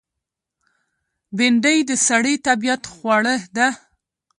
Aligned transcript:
بېنډۍ 1.37 1.77
د 1.89 1.91
سړي 2.07 2.35
طبیعت 2.47 2.83
خوړه 2.93 3.35
ده 3.55 3.67